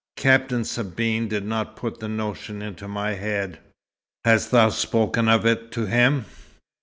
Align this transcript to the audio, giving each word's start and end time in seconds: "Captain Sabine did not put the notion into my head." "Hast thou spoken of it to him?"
"Captain 0.17 0.63
Sabine 0.65 1.27
did 1.27 1.45
not 1.45 1.75
put 1.75 1.99
the 1.99 2.07
notion 2.07 2.63
into 2.63 2.87
my 2.87 3.11
head." 3.13 3.59
"Hast 4.25 4.49
thou 4.49 4.69
spoken 4.69 5.29
of 5.29 5.45
it 5.45 5.71
to 5.73 5.85
him?" 5.85 6.25